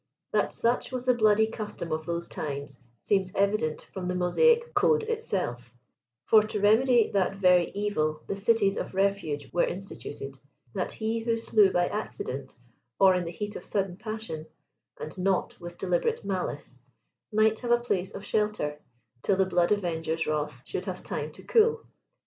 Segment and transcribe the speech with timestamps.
[0.31, 4.73] That such was the bloofly custom of those times, seems evi dent from the Mosaic
[4.73, 5.71] code itself,
[6.25, 10.39] for to remedy that very evil, the cities of refuge were instituted,
[10.73, 12.55] that he who slew by accident
[12.99, 14.47] or in the heat of sudden passion,
[14.99, 16.79] and not with deliberate malice*
[17.31, 18.79] might have a place of shelter
[19.21, 21.85] till the blood avenger's wrath should have time to cool.